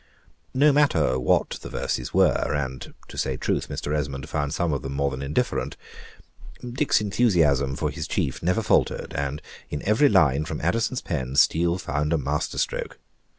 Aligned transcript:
No 0.55 0.73
matter 0.73 1.19
what 1.19 1.59
the 1.61 1.69
verses 1.69 2.11
were, 2.11 2.55
and, 2.55 2.91
to 3.07 3.17
say 3.19 3.37
truth, 3.37 3.69
Mr. 3.69 3.95
Esmond 3.95 4.27
found 4.27 4.51
some 4.51 4.73
of 4.73 4.81
them 4.81 4.93
more 4.93 5.11
than 5.11 5.21
indifferent, 5.21 5.77
Dick's 6.67 7.01
enthusiasm 7.01 7.75
for 7.75 7.91
his 7.91 8.07
chief 8.07 8.41
never 8.41 8.63
faltered, 8.63 9.13
and 9.13 9.43
in 9.69 9.83
every 9.83 10.09
line 10.09 10.43
from 10.45 10.59
Addison's 10.59 11.01
pen, 11.01 11.35
Steele 11.35 11.77
found 11.77 12.13
a 12.13 12.17
master 12.17 12.57
stroke. 12.57 12.97